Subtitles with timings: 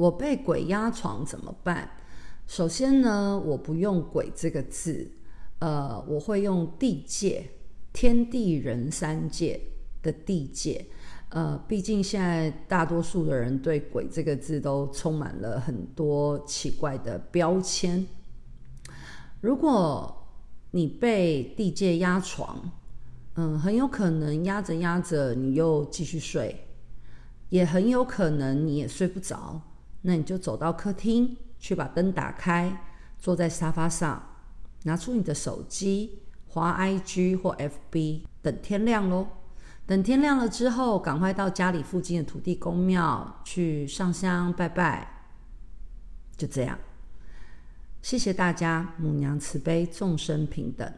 [0.00, 1.90] 我被鬼压床怎么办？
[2.46, 5.12] 首先呢，我不用“鬼”这个字，
[5.58, 7.50] 呃，我会用地界，
[7.92, 9.60] 天地人三界
[10.00, 10.86] 的地界。
[11.28, 18.06] 呃，毕竟现在大多数的人对“鬼”这个字都充满了很多奇怪的标签。
[19.42, 20.26] 如果
[20.70, 22.72] 你被地界压床，
[23.34, 26.68] 嗯，很有可能压着压着你又继续睡，
[27.50, 29.60] 也很有可能你也睡不着。
[30.02, 32.84] 那你就走到客厅去，把灯打开，
[33.18, 34.22] 坐在沙发上，
[34.84, 39.28] 拿出你的手机，滑 IG 或 FB，等天亮喽。
[39.86, 45.26] 等天亮了之后，赶快到家里附近的土地公庙去上香拜拜。
[46.36, 46.78] 就这样，
[48.00, 50.90] 谢谢大家，母娘慈悲，众生平等。